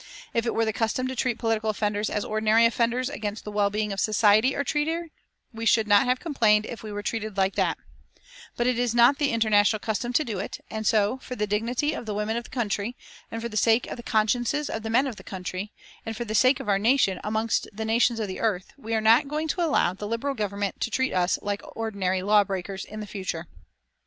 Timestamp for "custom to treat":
0.73-1.37